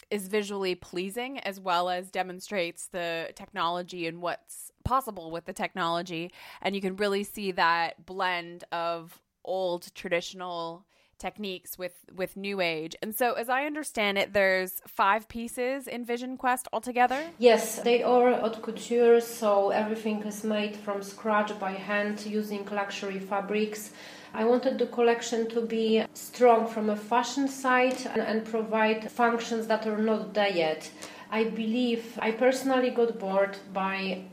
is 0.10 0.28
visually 0.28 0.76
pleasing 0.76 1.40
as 1.40 1.60
well 1.60 1.90
as 1.90 2.12
demonstrates 2.12 2.88
the 2.88 3.32
technology 3.36 4.08
and 4.08 4.22
what's 4.22 4.72
possible 4.84 5.32
with 5.32 5.46
the 5.46 5.54
technology. 5.54 6.32
And 6.62 6.76
you 6.76 6.82
can 6.82 6.96
really 6.96 7.24
see 7.24 7.52
that 7.54 8.06
blend 8.06 8.64
of 8.72 9.20
old 9.46 9.94
traditional 9.96 10.86
techniques 11.18 11.78
with 11.78 12.06
with 12.14 12.36
new 12.36 12.60
age. 12.62 12.96
And 13.02 13.16
so 13.16 13.34
as 13.34 13.50
i 13.50 13.66
understand 13.66 14.18
it 14.18 14.34
there's 14.34 14.82
five 14.88 15.28
pieces 15.28 15.88
in 15.88 16.04
vision 16.06 16.38
quest 16.38 16.68
altogether? 16.74 17.22
Yes 17.40 17.80
they 17.80 18.04
are 18.04 18.34
haute 18.34 18.62
couture 18.62 19.22
so 19.22 19.70
everything 19.70 20.24
is 20.24 20.44
made 20.44 20.76
from 20.76 21.02
scratch 21.02 21.58
by 21.60 21.72
hand 21.72 22.26
using 22.26 22.66
luxury 22.66 23.20
fabrics. 23.20 23.92
I 24.34 24.44
wanted 24.44 24.78
the 24.78 24.88
collection 24.88 25.48
to 25.50 25.62
be 25.62 26.04
strong 26.14 26.68
from 26.68 26.90
a 26.90 26.96
fashion 26.98 27.48
side 27.48 28.00
and, 28.12 28.22
and, 28.22 28.44
provide 28.44 29.10
functions 29.10 29.68
that 29.68 29.88
are 29.88 29.98
not 29.98 30.34
there 30.34 30.50
yet. 30.50 30.92
I 31.32 31.46
believe 31.46 32.20
I 32.22 32.32
personally 32.32 32.90
got 32.90 33.18
bored 33.18 33.58
by 33.74 34.26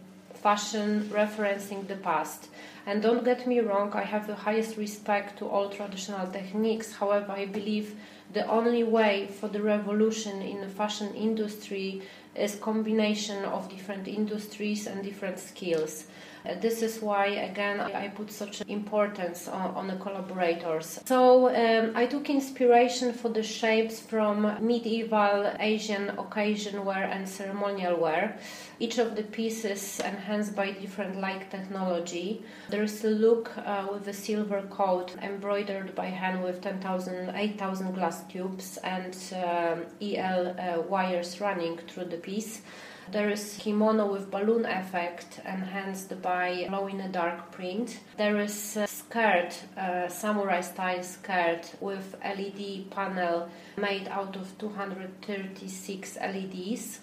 fashion 0.43 1.09
referencing 1.13 1.87
the 1.87 1.97
past. 1.97 2.49
And 2.85 3.01
don't 3.01 3.25
get 3.25 3.47
me 3.47 3.61
wrong, 3.61 3.93
I 3.93 4.03
have 4.03 4.27
the 4.27 4.35
highest 4.35 4.77
respect 4.77 5.39
to 5.39 5.47
all 5.47 5.71
traditional 5.71 6.27
techniques. 6.27 6.93
However, 6.93 7.33
I 7.33 7.47
believe 7.47 7.97
the 8.33 8.47
only 8.49 8.83
way 8.83 9.29
for 9.29 9.49
the 9.49 9.63
revolution 9.63 10.43
in 10.43 10.61
the 10.61 10.69
fashion 10.69 11.15
industry 11.15 12.03
is 12.35 12.57
combination 12.57 13.45
of 13.45 13.69
different 13.69 14.09
industries 14.09 14.87
and 14.87 15.05
different 15.05 15.39
skills. 15.39 16.07
Uh, 16.45 16.55
this 16.61 16.83
is 16.83 17.01
why, 17.01 17.27
again, 17.27 17.81
I, 17.81 18.09
put 18.09 18.31
such 18.31 18.63
importance 18.63 19.47
on, 19.47 19.75
on 19.75 19.87
the 19.87 19.97
collaborators. 19.97 20.99
So 21.07 21.49
um, 21.49 21.93
I 21.95 22.07
took 22.07 22.29
inspiration 22.29 23.13
for 23.13 23.29
the 23.29 23.43
shapes 23.43 24.01
from 24.01 24.43
medieval 24.61 25.53
Asian 25.61 26.11
occasion 26.19 26.85
wear 26.85 27.05
and 27.05 27.29
ceremonial 27.29 27.97
wear. 27.97 28.39
Each 28.81 28.99
of 28.99 29.15
the 29.15 29.23
pieces 29.23 30.01
enhanced 30.01 30.57
by 30.57 30.73
different 30.73 31.21
light 31.21 31.49
technology. 31.51 32.45
There 32.71 32.83
is 32.83 33.05
a 33.05 33.11
look 33.11 33.53
uh, 33.59 33.87
with 33.93 34.09
a 34.09 34.13
silver 34.13 34.63
coat 34.63 35.15
embroidered 35.23 35.95
by 35.95 36.07
hand 36.07 36.43
with 36.43 36.61
10,000, 36.61 37.31
8,000 37.37 37.95
glass 37.95 38.25
tubes 38.25 38.79
and 38.79 39.17
um, 39.33 39.85
EL 40.01 40.57
uh, 40.59 40.81
wires 40.83 41.41
running 41.41 41.79
through 41.79 42.07
the 42.07 42.17
piece. 42.17 42.63
There 43.11 43.29
is 43.31 43.59
kimono 43.59 44.07
with 44.07 44.31
balloon 44.31 44.65
effect 44.65 45.41
enhanced 45.45 46.23
by 46.23 46.67
glow 46.69 46.87
in 46.87 46.99
the 46.99 47.09
dark 47.09 47.51
print. 47.51 47.99
There 48.17 48.39
is 48.41 48.77
a 48.77 48.87
skirt, 48.87 49.59
a 49.77 50.09
samurai 50.09 50.61
style 50.61 51.03
skirt 51.03 51.75
with 51.81 52.15
LED 52.25 52.91
panel 52.91 53.49
made 53.77 54.09
out 54.09 54.37
of 54.37 54.57
236 54.59 56.17
LEDs. 56.17 57.01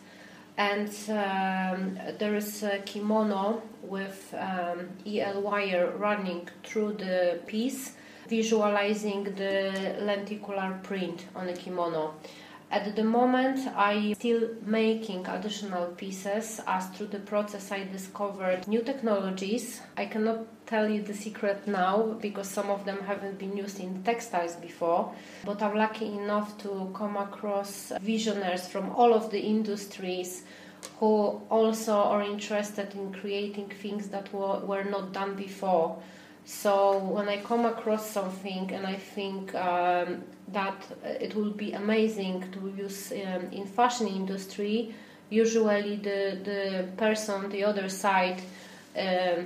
And 0.57 0.89
um, 1.09 1.99
there 2.17 2.35
is 2.35 2.63
a 2.63 2.79
kimono 2.79 3.61
with 3.81 4.33
um, 4.37 4.89
EL 5.05 5.41
wire 5.41 5.93
running 5.97 6.49
through 6.63 6.93
the 6.93 7.39
piece, 7.45 7.93
visualizing 8.27 9.23
the 9.35 9.95
lenticular 10.01 10.79
print 10.83 11.25
on 11.35 11.47
the 11.47 11.53
kimono. 11.53 12.15
At 12.71 12.95
the 12.95 13.03
moment, 13.03 13.67
I'm 13.75 14.13
still 14.13 14.49
making 14.63 15.25
additional 15.25 15.87
pieces 15.87 16.61
as 16.67 16.87
through 16.89 17.07
the 17.07 17.19
process 17.19 17.71
I 17.71 17.85
discovered 17.85 18.67
new 18.67 18.83
technologies. 18.83 19.81
I 19.97 20.05
cannot 20.05 20.45
tell 20.67 20.87
you 20.87 21.01
the 21.01 21.15
secret 21.15 21.67
now 21.67 22.17
because 22.21 22.47
some 22.47 22.69
of 22.69 22.85
them 22.85 22.99
haven't 23.01 23.39
been 23.39 23.57
used 23.57 23.79
in 23.79 24.03
textiles 24.03 24.55
before, 24.55 25.11
but 25.43 25.63
I'm 25.63 25.75
lucky 25.75 26.05
enough 26.05 26.59
to 26.59 26.91
come 26.93 27.17
across 27.17 27.91
visionaries 28.01 28.67
from 28.67 28.91
all 28.91 29.15
of 29.15 29.31
the 29.31 29.39
industries 29.39 30.43
who 30.99 31.41
also 31.49 31.93
are 31.93 32.21
interested 32.21 32.93
in 32.93 33.11
creating 33.11 33.69
things 33.81 34.09
that 34.09 34.31
were, 34.31 34.59
were 34.59 34.83
not 34.83 35.11
done 35.11 35.35
before. 35.35 35.97
So 36.49 36.97
when 36.97 37.29
I 37.29 37.37
come 37.43 37.65
across 37.67 38.09
something 38.09 38.71
and 38.73 38.83
I 38.87 38.95
think 38.95 39.53
um, 39.53 40.23
that 40.47 40.83
it 41.03 41.35
will 41.35 41.51
be 41.51 41.73
amazing 41.73 42.43
to 42.53 42.73
use 42.75 43.11
um, 43.11 43.51
in 43.51 43.67
fashion 43.67 44.07
industry, 44.07 44.95
usually 45.29 45.97
the 45.97 46.39
the 46.43 46.87
person 46.97 47.49
the 47.49 47.63
other 47.63 47.87
side 47.87 48.41
um, 48.97 49.45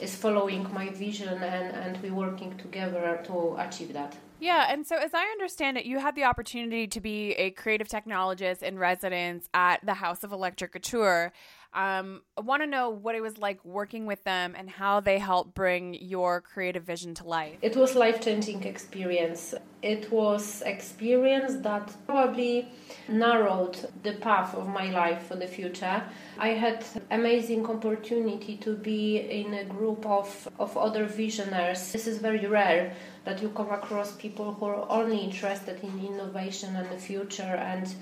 is 0.00 0.14
following 0.14 0.72
my 0.72 0.90
vision 0.90 1.42
and 1.42 1.74
and 1.74 2.00
we 2.00 2.10
working 2.12 2.56
together 2.56 3.20
to 3.26 3.56
achieve 3.58 3.92
that. 3.92 4.14
Yeah, 4.38 4.66
and 4.72 4.86
so 4.86 4.96
as 4.96 5.12
I 5.12 5.24
understand 5.32 5.76
it, 5.76 5.86
you 5.86 5.98
had 5.98 6.14
the 6.14 6.24
opportunity 6.24 6.86
to 6.86 7.00
be 7.00 7.32
a 7.32 7.50
creative 7.50 7.88
technologist 7.88 8.62
in 8.62 8.78
residence 8.78 9.48
at 9.54 9.84
the 9.84 9.94
House 9.94 10.22
of 10.22 10.30
ElektroCouture. 10.30 11.32
Um, 11.74 12.22
I 12.38 12.42
want 12.42 12.62
to 12.62 12.68
know 12.68 12.88
what 12.90 13.16
it 13.16 13.20
was 13.20 13.36
like 13.38 13.64
working 13.64 14.06
with 14.06 14.22
them 14.22 14.54
and 14.56 14.70
how 14.70 15.00
they 15.00 15.18
helped 15.18 15.54
bring 15.54 15.94
your 15.94 16.40
creative 16.40 16.84
vision 16.84 17.14
to 17.14 17.24
life. 17.24 17.58
It 17.62 17.76
was 17.76 17.96
life 17.96 18.20
changing 18.20 18.62
experience. 18.62 19.54
It 19.82 20.10
was 20.12 20.62
experience 20.62 21.56
that 21.62 21.92
probably 22.06 22.68
narrowed 23.08 23.76
the 24.04 24.12
path 24.12 24.54
of 24.54 24.68
my 24.68 24.90
life 24.90 25.24
for 25.24 25.34
the 25.34 25.48
future. 25.48 26.02
I 26.38 26.50
had 26.50 26.84
amazing 27.10 27.66
opportunity 27.66 28.56
to 28.58 28.76
be 28.76 29.18
in 29.18 29.52
a 29.54 29.64
group 29.64 30.06
of, 30.06 30.48
of 30.60 30.76
other 30.76 31.06
visionaries. 31.06 31.92
This 31.92 32.06
is 32.06 32.18
very 32.18 32.46
rare 32.46 32.94
that 33.24 33.42
you 33.42 33.48
come 33.48 33.70
across 33.70 34.12
people 34.12 34.52
who 34.52 34.66
are 34.66 34.86
only 34.88 35.18
interested 35.18 35.82
in 35.82 36.06
innovation 36.06 36.76
and 36.76 36.88
the 36.90 36.98
future 36.98 37.42
and 37.42 37.92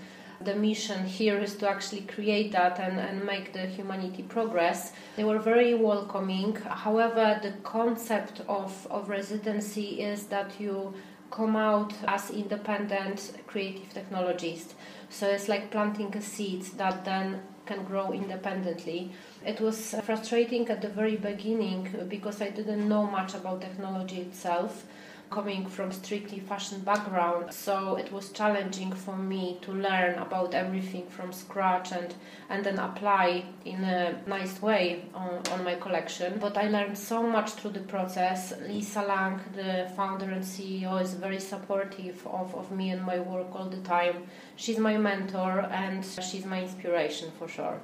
the 0.44 0.54
mission 0.54 1.04
here 1.04 1.38
is 1.38 1.56
to 1.56 1.68
actually 1.68 2.02
create 2.02 2.52
that 2.52 2.78
and, 2.78 2.98
and 2.98 3.24
make 3.24 3.52
the 3.52 3.66
humanity 3.66 4.22
progress. 4.22 4.92
They 5.16 5.24
were 5.24 5.38
very 5.38 5.74
welcoming. 5.74 6.56
However, 6.56 7.38
the 7.42 7.52
concept 7.62 8.42
of, 8.48 8.86
of 8.90 9.08
residency 9.08 10.02
is 10.02 10.26
that 10.26 10.60
you 10.60 10.94
come 11.30 11.56
out 11.56 11.94
as 12.06 12.30
independent 12.30 13.32
creative 13.46 13.92
technologist. 13.94 14.74
So 15.08 15.28
it's 15.28 15.48
like 15.48 15.70
planting 15.70 16.14
a 16.16 16.20
seed 16.20 16.62
that 16.76 17.04
then 17.04 17.42
can 17.66 17.84
grow 17.84 18.12
independently. 18.12 19.12
It 19.44 19.60
was 19.60 19.94
frustrating 20.04 20.68
at 20.68 20.82
the 20.82 20.88
very 20.88 21.16
beginning 21.16 22.06
because 22.08 22.42
I 22.42 22.50
didn't 22.50 22.88
know 22.88 23.06
much 23.06 23.34
about 23.34 23.60
technology 23.60 24.20
itself 24.20 24.84
coming 25.32 25.66
from 25.66 25.90
strictly 25.90 26.38
fashion 26.38 26.80
background. 26.80 27.52
So 27.52 27.96
it 27.96 28.12
was 28.12 28.30
challenging 28.30 28.92
for 28.92 29.16
me 29.16 29.58
to 29.62 29.72
learn 29.72 30.18
about 30.18 30.54
everything 30.54 31.06
from 31.08 31.32
scratch 31.32 31.92
and 31.92 32.14
and 32.50 32.64
then 32.64 32.78
apply 32.78 33.44
in 33.64 33.82
a 33.84 34.20
nice 34.26 34.60
way 34.60 35.06
on, 35.14 35.40
on 35.52 35.64
my 35.64 35.76
collection. 35.76 36.38
But 36.38 36.56
i 36.56 36.68
learned 36.68 36.98
so 36.98 37.22
much 37.22 37.50
through 37.52 37.72
the 37.72 37.86
process. 37.94 38.52
Lisa 38.68 39.02
lang 39.02 39.40
the 39.54 39.90
founder 39.96 40.30
and 40.30 40.44
ceo 40.44 41.00
is 41.00 41.14
very 41.14 41.40
supportive 41.40 42.26
of, 42.26 42.54
of 42.54 42.70
me 42.70 42.90
and 42.90 43.02
my 43.02 43.18
work 43.18 43.54
all 43.54 43.70
the 43.70 43.82
time. 43.96 44.16
She's 44.56 44.78
my 44.78 44.96
mentor 44.96 45.60
and 45.70 46.04
she's 46.04 46.44
my 46.44 46.62
inspiration 46.62 47.32
for 47.38 47.48
sure 47.48 47.80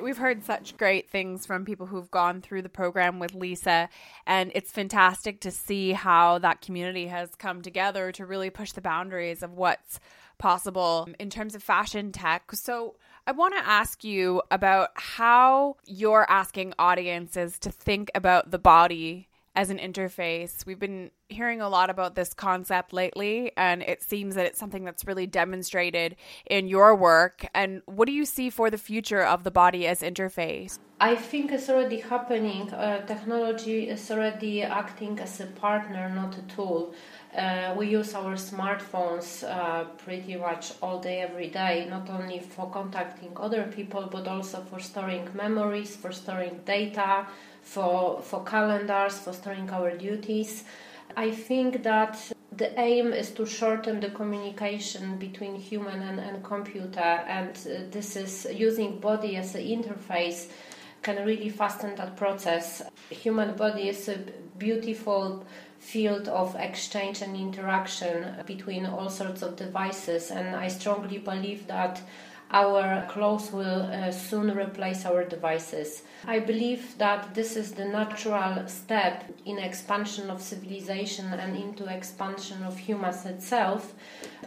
We've 0.00 0.16
heard 0.16 0.42
such 0.42 0.76
great 0.78 1.10
things 1.10 1.44
from 1.44 1.64
people 1.64 1.86
who've 1.86 2.10
gone 2.10 2.40
through 2.40 2.62
the 2.62 2.68
program 2.68 3.18
with 3.18 3.34
Lisa, 3.34 3.90
and 4.26 4.50
it's 4.54 4.70
fantastic 4.70 5.40
to 5.40 5.50
see 5.50 5.92
how 5.92 6.38
that 6.38 6.62
community 6.62 7.08
has 7.08 7.34
come 7.34 7.60
together 7.60 8.10
to 8.12 8.24
really 8.24 8.48
push 8.48 8.72
the 8.72 8.80
boundaries 8.80 9.42
of 9.42 9.52
what's 9.52 10.00
possible 10.38 11.08
in 11.20 11.28
terms 11.28 11.54
of 11.54 11.62
fashion 11.62 12.10
tech. 12.10 12.52
So, 12.52 12.96
I 13.26 13.32
want 13.32 13.54
to 13.54 13.64
ask 13.64 14.02
you 14.02 14.42
about 14.50 14.90
how 14.96 15.76
you're 15.86 16.26
asking 16.28 16.74
audiences 16.78 17.58
to 17.60 17.70
think 17.70 18.10
about 18.14 18.50
the 18.50 18.58
body 18.58 19.28
as 19.54 19.70
an 19.70 19.78
interface. 19.78 20.64
We've 20.64 20.78
been 20.78 21.10
hearing 21.28 21.60
a 21.60 21.68
lot 21.68 21.90
about 21.90 22.14
this 22.14 22.32
concept 22.34 22.92
lately, 22.92 23.52
and 23.56 23.82
it 23.82 24.02
seems 24.02 24.34
that 24.34 24.46
it's 24.46 24.58
something 24.58 24.84
that's 24.84 25.06
really 25.06 25.26
demonstrated 25.26 26.16
in 26.46 26.68
your 26.68 26.94
work. 26.94 27.46
And 27.54 27.82
what 27.86 28.06
do 28.06 28.12
you 28.12 28.24
see 28.24 28.50
for 28.50 28.70
the 28.70 28.78
future 28.78 29.22
of 29.22 29.44
the 29.44 29.50
body 29.50 29.86
as 29.86 30.00
interface? 30.00 30.78
I 31.00 31.16
think 31.16 31.50
it's 31.50 31.68
already 31.68 31.98
happening. 31.98 32.72
Uh, 32.72 33.04
technology 33.04 33.88
is 33.88 34.08
already 34.08 34.62
acting 34.62 35.18
as 35.18 35.40
a 35.40 35.46
partner, 35.46 36.08
not 36.08 36.38
a 36.38 36.42
tool. 36.42 36.94
Uh, 37.36 37.74
we 37.76 37.88
use 37.88 38.14
our 38.14 38.36
smartphones 38.36 39.42
uh, 39.42 39.84
pretty 40.04 40.36
much 40.36 40.74
all 40.80 41.00
day, 41.00 41.20
every 41.20 41.48
day, 41.48 41.88
not 41.90 42.08
only 42.08 42.38
for 42.38 42.70
contacting 42.70 43.32
other 43.36 43.64
people, 43.64 44.08
but 44.12 44.28
also 44.28 44.64
for 44.70 44.78
storing 44.78 45.28
memories, 45.34 45.96
for 45.96 46.12
storing 46.12 46.60
data, 46.64 47.26
for, 47.62 48.20
for 48.22 48.44
calendars, 48.44 49.18
for 49.18 49.32
storing 49.32 49.70
our 49.70 49.96
duties. 49.96 50.64
I 51.16 51.30
think 51.30 51.82
that 51.82 52.18
the 52.54 52.78
aim 52.78 53.12
is 53.12 53.30
to 53.30 53.46
shorten 53.46 54.00
the 54.00 54.10
communication 54.10 55.16
between 55.18 55.54
human 55.56 56.02
and, 56.02 56.20
and 56.20 56.44
computer, 56.44 57.00
and 57.00 57.50
uh, 57.50 57.90
this 57.90 58.16
is 58.16 58.46
using 58.52 58.98
body 58.98 59.36
as 59.36 59.54
an 59.54 59.62
interface 59.62 60.48
can 61.02 61.26
really 61.26 61.48
fasten 61.48 61.96
that 61.96 62.16
process. 62.16 62.82
Human 63.10 63.56
body 63.56 63.88
is 63.88 64.08
a 64.08 64.18
beautiful 64.58 65.44
field 65.78 66.28
of 66.28 66.54
exchange 66.54 67.22
and 67.22 67.36
interaction 67.36 68.36
between 68.46 68.86
all 68.86 69.10
sorts 69.10 69.42
of 69.42 69.56
devices, 69.56 70.30
and 70.30 70.54
I 70.54 70.68
strongly 70.68 71.18
believe 71.18 71.66
that 71.66 72.00
our 72.52 73.06
clothes 73.08 73.50
will 73.50 73.82
uh, 73.82 74.12
soon 74.12 74.50
replace 74.56 75.06
our 75.06 75.24
devices. 75.24 76.02
I 76.26 76.38
believe 76.38 76.98
that 76.98 77.34
this 77.34 77.56
is 77.56 77.72
the 77.72 77.86
natural 77.86 78.68
step 78.68 79.24
in 79.46 79.58
expansion 79.58 80.28
of 80.28 80.42
civilization 80.42 81.32
and 81.32 81.56
into 81.56 81.86
expansion 81.86 82.62
of 82.62 82.78
humans 82.78 83.24
itself. 83.24 83.94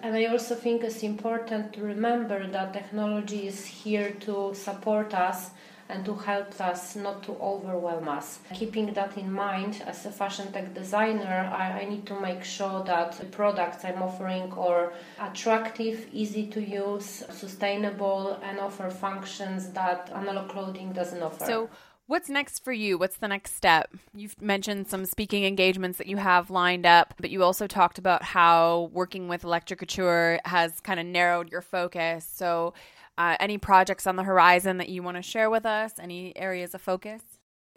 And 0.04 0.16
I 0.16 0.26
also 0.26 0.54
think 0.54 0.84
it's 0.84 1.02
important 1.02 1.74
to 1.74 1.82
remember 1.82 2.46
that 2.48 2.74
technology 2.74 3.48
is 3.48 3.66
here 3.66 4.12
to 4.22 4.54
support 4.54 5.14
us 5.16 5.50
and 5.90 6.04
to 6.06 6.16
help 6.16 6.60
us 6.60 6.96
not 6.96 7.22
to 7.24 7.34
overwhelm 7.34 8.08
us. 8.08 8.40
Keeping 8.54 8.94
that 8.94 9.18
in 9.18 9.32
mind, 9.32 9.84
as 9.86 10.06
a 10.06 10.12
fashion 10.12 10.52
tech 10.52 10.74
designer, 10.74 11.52
I, 11.54 11.82
I 11.82 11.86
need 11.86 12.06
to 12.08 12.20
make 12.20 12.44
sure 12.44 12.84
that 12.86 13.14
the 13.14 13.26
products 13.26 13.86
I'm 13.86 14.02
offering 14.02 14.52
are 14.54 14.94
attractive, 15.22 16.08
easy 16.12 16.48
to 16.48 16.62
use, 16.62 17.24
sustainable, 17.30 18.40
and 18.44 18.60
offer 18.60 18.90
functions 18.90 19.70
that 19.72 20.10
analog 20.14 20.50
clothing 20.50 20.92
doesn't 20.92 21.22
offer. 21.22 21.46
So, 21.46 21.70
What's 22.08 22.30
next 22.30 22.64
for 22.64 22.72
you? 22.72 23.00
What's 23.00 23.18
the 23.18 23.28
next 23.28 23.56
step? 23.56 23.90
You've 24.14 24.40
mentioned 24.40 24.88
some 24.88 25.08
speaking 25.08 25.44
engagements 25.44 25.98
that 25.98 26.06
you 26.06 26.18
have 26.18 26.52
lined 26.52 26.86
up, 26.86 27.16
but 27.20 27.32
you 27.32 27.42
also 27.42 27.66
talked 27.66 27.98
about 27.98 28.22
how 28.22 28.92
working 28.94 29.28
with 29.28 29.42
ElektroCouture 29.42 30.38
has 30.46 30.80
kind 30.82 31.00
of 31.00 31.08
narrowed 31.08 31.52
your 31.52 31.62
focus. 31.62 32.30
So, 32.32 32.76
uh, 33.18 33.36
any 33.40 33.58
projects 33.58 34.08
on 34.08 34.16
the 34.16 34.24
horizon 34.24 34.78
that 34.78 34.90
you 34.90 35.02
want 35.04 35.18
to 35.18 35.24
share 35.24 35.50
with 35.50 35.66
us? 35.66 35.94
Any 36.00 36.36
areas 36.36 36.74
of 36.74 36.82
focus? 36.82 37.22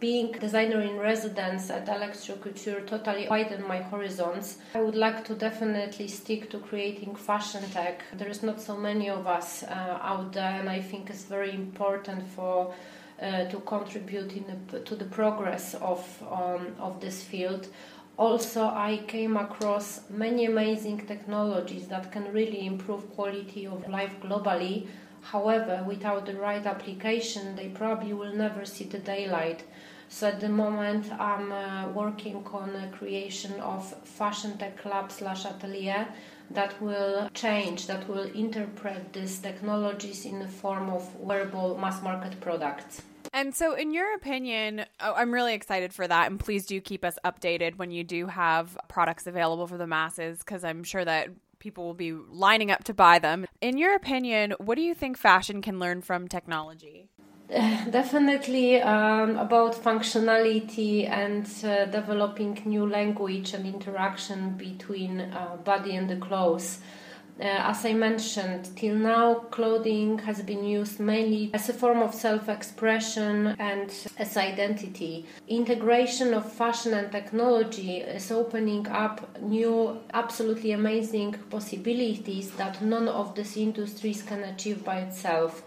Being 0.00 0.30
designer 0.30 0.80
in 0.80 0.96
residence 0.96 1.70
at 1.70 1.86
ElektroCouture 1.86 2.86
totally 2.86 3.26
widened 3.28 3.66
my 3.66 3.78
horizons. 3.78 4.58
I 4.74 4.80
would 4.80 4.94
like 4.94 5.24
to 5.24 5.34
definitely 5.34 6.06
stick 6.06 6.50
to 6.50 6.60
creating 6.60 7.16
fashion 7.16 7.64
tech. 7.72 8.04
There 8.12 8.28
is 8.28 8.44
not 8.44 8.60
so 8.60 8.76
many 8.76 9.10
of 9.10 9.26
us 9.26 9.64
uh, 9.64 9.98
out 10.00 10.32
there, 10.32 10.52
and 10.60 10.68
I 10.68 10.80
think 10.80 11.10
it's 11.10 11.24
very 11.24 11.52
important 11.52 12.28
for 12.28 12.72
uh, 13.20 13.46
to 13.46 13.58
contribute 13.60 14.32
the, 14.70 14.78
to 14.78 14.94
the 14.94 15.04
progress 15.04 15.74
of 15.74 16.00
um, 16.30 16.76
of 16.78 17.00
this 17.00 17.24
field. 17.24 17.66
Also, 18.16 18.66
I 18.66 19.02
came 19.08 19.36
across 19.36 20.02
many 20.10 20.44
amazing 20.44 21.06
technologies 21.06 21.88
that 21.88 22.12
can 22.12 22.32
really 22.32 22.66
improve 22.66 23.10
quality 23.16 23.66
of 23.66 23.88
life 23.88 24.14
globally 24.20 24.86
However, 25.22 25.84
without 25.86 26.26
the 26.26 26.34
right 26.34 26.64
application, 26.64 27.56
they 27.56 27.68
probably 27.68 28.12
will 28.12 28.34
never 28.34 28.64
see 28.64 28.84
the 28.84 28.98
daylight. 28.98 29.64
So 30.08 30.28
at 30.28 30.40
the 30.40 30.48
moment, 30.48 31.12
I'm 31.20 31.52
uh, 31.52 31.88
working 31.92 32.36
on 32.52 32.74
a 32.74 32.88
creation 32.96 33.60
of 33.60 33.94
fashion 34.06 34.56
tech 34.56 34.84
lab 34.84 35.12
slash 35.12 35.44
atelier 35.44 36.08
that 36.50 36.80
will 36.80 37.28
change, 37.34 37.86
that 37.88 38.08
will 38.08 38.30
interpret 38.32 39.12
these 39.12 39.38
technologies 39.38 40.24
in 40.24 40.38
the 40.38 40.48
form 40.48 40.88
of 40.88 41.14
wearable 41.16 41.76
mass 41.76 42.02
market 42.02 42.40
products. 42.40 43.02
And 43.34 43.54
so, 43.54 43.74
in 43.74 43.92
your 43.92 44.14
opinion, 44.14 44.86
oh, 45.00 45.12
I'm 45.14 45.32
really 45.32 45.52
excited 45.52 45.92
for 45.92 46.08
that. 46.08 46.30
And 46.30 46.40
please 46.40 46.64
do 46.64 46.80
keep 46.80 47.04
us 47.04 47.18
updated 47.24 47.76
when 47.76 47.90
you 47.90 48.02
do 48.02 48.26
have 48.28 48.78
products 48.88 49.26
available 49.26 49.66
for 49.66 49.76
the 49.76 49.86
masses, 49.86 50.38
because 50.38 50.64
I'm 50.64 50.82
sure 50.82 51.04
that 51.04 51.28
people 51.58 51.84
will 51.84 51.94
be 51.94 52.12
lining 52.12 52.70
up 52.70 52.84
to 52.84 52.94
buy 52.94 53.18
them. 53.18 53.46
In 53.60 53.78
your 53.78 53.94
opinion, 53.94 54.54
what 54.58 54.76
do 54.76 54.82
you 54.82 54.94
think 54.94 55.16
fashion 55.16 55.62
can 55.62 55.78
learn 55.78 56.02
from 56.02 56.28
technology? 56.28 57.08
Definitely 57.48 58.82
um, 58.82 59.38
about 59.38 59.74
functionality 59.74 61.08
and 61.08 61.46
uh, 61.64 61.86
developing 61.86 62.60
new 62.66 62.86
language 62.86 63.54
and 63.54 63.66
interaction 63.66 64.50
between 64.58 65.20
uh, 65.20 65.56
body 65.64 65.96
and 65.96 66.10
the 66.10 66.16
clothes. 66.16 66.80
Uh, 67.40 67.44
as 67.44 67.84
I 67.84 67.92
mentioned, 67.92 68.70
till 68.74 68.96
now, 68.96 69.34
clothing 69.34 70.18
has 70.18 70.42
been 70.42 70.64
used 70.64 70.98
mainly 70.98 71.50
as 71.54 71.68
a 71.68 71.72
form 71.72 72.02
of 72.02 72.12
self 72.12 72.48
expression 72.48 73.54
and 73.60 73.94
as 74.18 74.36
identity. 74.36 75.24
Integration 75.46 76.34
of 76.34 76.52
fashion 76.52 76.94
and 76.94 77.12
technology 77.12 77.98
is 77.98 78.32
opening 78.32 78.88
up 78.88 79.40
new, 79.40 80.00
absolutely 80.12 80.72
amazing 80.72 81.34
possibilities 81.48 82.50
that 82.52 82.82
none 82.82 83.06
of 83.06 83.36
these 83.36 83.56
industries 83.56 84.20
can 84.22 84.42
achieve 84.42 84.84
by 84.84 84.98
itself. 84.98 85.62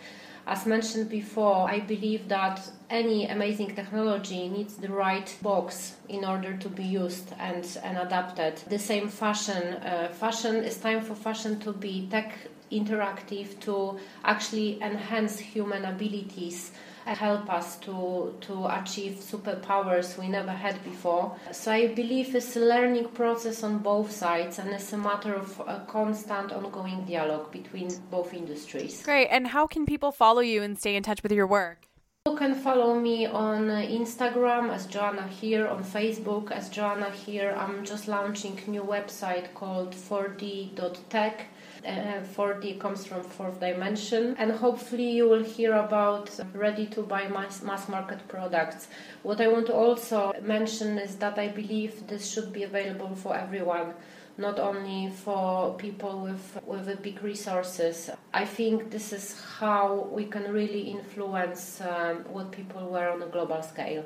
As 0.51 0.65
mentioned 0.65 1.07
before, 1.07 1.69
I 1.69 1.79
believe 1.79 2.27
that 2.27 2.59
any 2.89 3.25
amazing 3.25 3.73
technology 3.73 4.49
needs 4.49 4.75
the 4.75 4.89
right 4.89 5.33
box 5.41 5.95
in 6.09 6.25
order 6.25 6.57
to 6.57 6.67
be 6.67 6.83
used 6.83 7.31
and, 7.39 7.65
and 7.85 7.97
adapted. 7.97 8.57
The 8.67 8.77
same 8.77 9.07
fashion, 9.07 9.75
uh, 9.75 10.09
fashion 10.09 10.57
is 10.57 10.75
time 10.75 11.03
for 11.03 11.15
fashion 11.15 11.57
to 11.61 11.71
be 11.71 12.09
tech 12.11 12.33
interactive 12.69 13.61
to 13.61 13.97
actually 14.25 14.81
enhance 14.81 15.39
human 15.39 15.85
abilities 15.85 16.71
help 17.05 17.49
us 17.51 17.77
to, 17.77 18.35
to 18.41 18.65
achieve 18.67 19.13
superpowers 19.19 20.17
we 20.17 20.27
never 20.27 20.51
had 20.51 20.83
before. 20.83 21.35
So 21.51 21.71
I 21.71 21.87
believe 21.87 22.35
it's 22.35 22.55
a 22.55 22.59
learning 22.59 23.09
process 23.09 23.63
on 23.63 23.79
both 23.79 24.11
sides 24.11 24.59
and 24.59 24.69
it's 24.69 24.93
a 24.93 24.97
matter 24.97 25.33
of 25.33 25.59
a 25.61 25.83
constant 25.87 26.51
ongoing 26.51 27.05
dialogue 27.05 27.51
between 27.51 27.89
both 28.09 28.33
industries. 28.33 29.01
Great. 29.03 29.27
And 29.27 29.47
how 29.47 29.67
can 29.67 29.85
people 29.85 30.11
follow 30.11 30.41
you 30.41 30.61
and 30.63 30.77
stay 30.77 30.95
in 30.95 31.03
touch 31.03 31.23
with 31.23 31.31
your 31.31 31.47
work? 31.47 31.87
You 32.27 32.35
can 32.35 32.53
follow 32.53 32.99
me 32.99 33.25
on 33.25 33.67
Instagram 33.67 34.71
as 34.71 34.85
Joanna 34.85 35.27
Hir, 35.27 35.67
on 35.67 35.83
Facebook 35.83 36.51
as 36.51 36.69
Joanna 36.69 37.09
Hir. 37.09 37.55
I'm 37.57 37.83
just 37.83 38.07
launching 38.07 38.59
a 38.67 38.69
new 38.69 38.83
website 38.83 39.55
called 39.55 39.93
4d.tech 39.95 41.47
uh, 41.85 42.21
4D 42.35 42.79
comes 42.79 43.05
from 43.05 43.23
fourth 43.23 43.59
dimension, 43.59 44.35
and 44.37 44.51
hopefully 44.51 45.09
you 45.09 45.27
will 45.27 45.43
hear 45.43 45.73
about 45.73 46.29
ready 46.53 46.85
to 46.87 47.01
buy 47.01 47.27
mass, 47.27 47.61
mass 47.61 47.89
market 47.89 48.27
products. 48.27 48.87
What 49.23 49.41
I 49.41 49.47
want 49.47 49.67
to 49.67 49.73
also 49.73 50.33
mention 50.41 50.97
is 50.97 51.15
that 51.17 51.37
I 51.37 51.47
believe 51.47 52.07
this 52.07 52.31
should 52.31 52.51
be 52.53 52.63
available 52.63 53.15
for 53.15 53.35
everyone 53.35 53.93
not 54.37 54.59
only 54.59 55.09
for 55.09 55.75
people 55.75 56.21
with 56.21 56.59
with 56.65 57.01
big 57.01 57.21
resources. 57.21 58.09
I 58.33 58.45
think 58.45 58.89
this 58.89 59.13
is 59.13 59.39
how 59.59 60.07
we 60.11 60.25
can 60.25 60.51
really 60.51 60.81
influence 60.81 61.81
um, 61.81 62.25
what 62.29 62.51
people 62.51 62.89
wear 62.89 63.11
on 63.11 63.21
a 63.21 63.27
global 63.27 63.61
scale. 63.61 64.05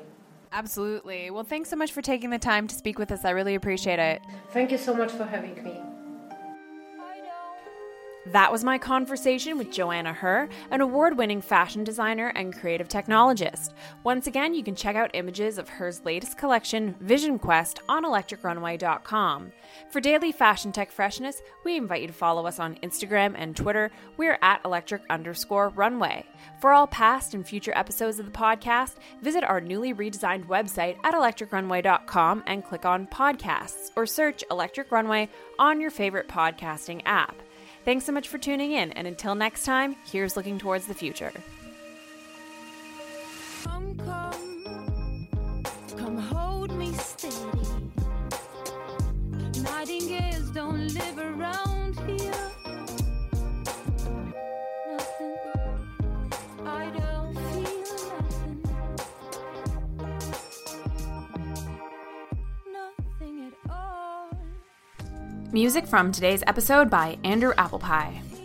Absolutely. 0.52 1.30
Well, 1.30 1.44
thanks 1.44 1.68
so 1.70 1.76
much 1.76 1.92
for 1.92 2.02
taking 2.02 2.30
the 2.30 2.38
time 2.38 2.66
to 2.68 2.74
speak 2.74 2.98
with 2.98 3.10
us. 3.10 3.24
I 3.24 3.30
really 3.30 3.54
appreciate 3.54 3.98
it. 3.98 4.22
Thank 4.52 4.70
you 4.70 4.78
so 4.78 4.94
much 4.94 5.12
for 5.12 5.24
having 5.24 5.62
me. 5.62 5.95
That 8.32 8.50
was 8.50 8.64
my 8.64 8.76
conversation 8.76 9.56
with 9.56 9.70
Joanna 9.70 10.12
Hir, 10.12 10.48
an 10.72 10.80
award 10.80 11.16
winning 11.16 11.40
fashion 11.40 11.84
designer 11.84 12.32
and 12.34 12.52
creative 12.52 12.88
technologist. 12.88 13.72
Once 14.02 14.26
again, 14.26 14.52
you 14.52 14.64
can 14.64 14.74
check 14.74 14.96
out 14.96 15.12
images 15.14 15.58
of 15.58 15.68
Hir's 15.68 16.04
latest 16.04 16.36
collection, 16.36 16.96
Vision 16.98 17.38
Quest, 17.38 17.78
on 17.88 18.04
electricrunway.com. 18.04 19.52
For 19.90 20.00
daily 20.00 20.32
fashion 20.32 20.72
tech 20.72 20.90
freshness, 20.90 21.40
we 21.64 21.76
invite 21.76 22.00
you 22.00 22.08
to 22.08 22.12
follow 22.12 22.46
us 22.46 22.58
on 22.58 22.74
Instagram 22.82 23.34
and 23.38 23.54
Twitter. 23.54 23.92
We're 24.16 24.38
at 24.42 24.60
electric 24.64 25.02
underscore 25.08 25.68
runway. 25.68 26.26
For 26.60 26.72
all 26.72 26.88
past 26.88 27.32
and 27.32 27.46
future 27.46 27.72
episodes 27.76 28.18
of 28.18 28.26
the 28.26 28.32
podcast, 28.32 28.94
visit 29.22 29.44
our 29.44 29.60
newly 29.60 29.94
redesigned 29.94 30.46
website 30.46 30.96
at 31.04 31.14
electricrunway.com 31.14 32.42
and 32.48 32.64
click 32.64 32.84
on 32.84 33.06
podcasts 33.06 33.90
or 33.94 34.04
search 34.04 34.42
Electric 34.50 34.90
Runway 34.90 35.28
on 35.60 35.80
your 35.80 35.90
favorite 35.90 36.26
podcasting 36.26 37.02
app. 37.04 37.40
Thanks 37.86 38.04
so 38.04 38.10
much 38.10 38.26
for 38.26 38.36
tuning 38.36 38.72
in, 38.72 38.90
and 38.94 39.06
until 39.06 39.36
next 39.36 39.64
time, 39.64 39.94
here's 40.10 40.36
looking 40.36 40.58
towards 40.58 40.88
the 40.88 40.94
future. 40.94 41.32
Come, 43.62 43.96
come, 43.98 45.28
come 45.96 46.35
Music 65.56 65.86
from 65.86 66.12
today's 66.12 66.42
episode 66.46 66.90
by 66.90 67.16
Andrew 67.24 67.54
Applepie. 67.54 68.35